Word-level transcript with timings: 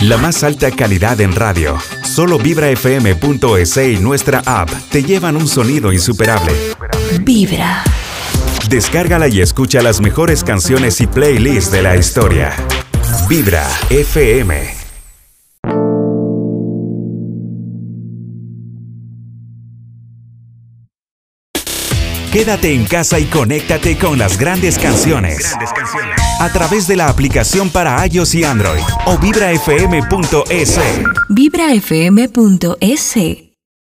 La 0.00 0.18
más 0.18 0.42
alta 0.44 0.70
calidad 0.70 1.20
en 1.20 1.34
radio. 1.34 1.78
Solo 2.02 2.38
vibrafm.es 2.38 3.76
y 3.76 3.96
nuestra 3.96 4.42
app 4.44 4.70
te 4.90 5.02
llevan 5.02 5.36
un 5.36 5.48
sonido 5.48 5.92
insuperable. 5.92 6.52
Vibra. 7.20 7.82
Descárgala 8.68 9.28
y 9.28 9.40
escucha 9.40 9.82
las 9.82 10.00
mejores 10.00 10.44
canciones 10.44 11.00
y 11.00 11.06
playlists 11.06 11.70
de 11.70 11.82
la 11.82 11.96
historia. 11.96 12.54
Vibra 13.28 13.66
FM. 13.90 14.83
Quédate 22.34 22.74
en 22.74 22.84
casa 22.84 23.20
y 23.20 23.26
conéctate 23.26 23.96
con 23.96 24.18
las 24.18 24.36
grandes 24.36 24.76
canciones. 24.76 25.54
A 26.40 26.52
través 26.52 26.88
de 26.88 26.96
la 26.96 27.06
aplicación 27.06 27.70
para 27.70 28.04
iOS 28.08 28.34
y 28.34 28.42
Android 28.42 28.82
o 29.06 29.16
vibrafm.es. 29.18 30.80
Vibrafm.es 31.28 33.43